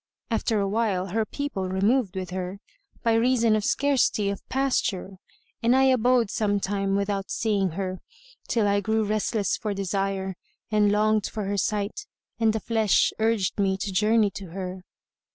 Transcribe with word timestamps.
After 0.31 0.59
a 0.59 0.67
while, 0.67 1.09
her 1.09 1.27
people 1.27 1.69
removed 1.69 2.15
with 2.15 2.31
her, 2.31 2.59
by 3.03 3.13
reason 3.13 3.55
of 3.55 3.63
scarcity 3.63 4.31
of 4.31 4.41
pasture, 4.49 5.17
and 5.61 5.75
I 5.75 5.83
abode 5.83 6.31
some 6.31 6.59
time 6.59 6.95
without 6.95 7.29
seeing 7.29 7.73
her, 7.73 7.99
till 8.47 8.67
I 8.67 8.81
grew 8.81 9.03
restless 9.03 9.55
for 9.57 9.75
desire 9.75 10.37
and 10.71 10.91
longed 10.91 11.27
for 11.27 11.43
her 11.43 11.57
sight 11.59 12.07
and 12.39 12.51
the 12.51 12.59
flesh[FN#128] 12.59 13.11
urged 13.19 13.59
me 13.59 13.77
to 13.77 13.91
journey 13.91 14.31
to 14.31 14.47
her. 14.53 14.83